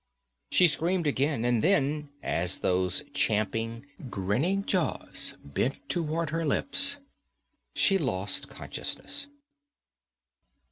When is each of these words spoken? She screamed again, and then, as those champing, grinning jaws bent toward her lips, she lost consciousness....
She 0.49 0.65
screamed 0.65 1.05
again, 1.05 1.45
and 1.45 1.63
then, 1.63 2.09
as 2.23 2.57
those 2.65 3.03
champing, 3.13 3.85
grinning 4.09 4.65
jaws 4.65 5.37
bent 5.45 5.87
toward 5.89 6.31
her 6.31 6.43
lips, 6.43 6.97
she 7.75 7.99
lost 7.99 8.49
consciousness.... 8.49 9.27